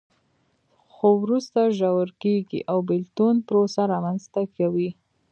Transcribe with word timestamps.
خو 0.93 1.07
وروسته 1.23 1.59
ژور 1.79 2.09
کېږي 2.23 2.59
او 2.71 2.77
بېلتون 2.89 3.35
پروسه 3.47 3.81
رامنځته 3.93 4.41
کوي. 4.57 4.89